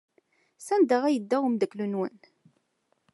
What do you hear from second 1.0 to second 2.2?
ay yedda umeddakel-nwen?